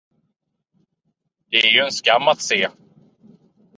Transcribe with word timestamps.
Det 1.51 1.57
är 1.57 1.67
ju 1.71 1.79
en 1.85 1.91
skam 1.91 2.27
att 2.27 2.41
se. 2.41 2.67